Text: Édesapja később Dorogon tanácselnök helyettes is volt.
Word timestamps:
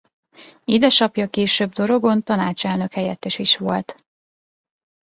Édesapja 0.63 1.27
később 1.29 1.71
Dorogon 1.71 2.23
tanácselnök 2.23 2.93
helyettes 2.93 3.39
is 3.39 3.57
volt. 3.57 4.03